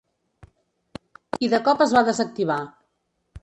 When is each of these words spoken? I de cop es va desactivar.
I 1.47 1.51
de 1.51 1.59
cop 1.69 1.85
es 1.87 1.95
va 1.99 2.03
desactivar. 2.09 2.59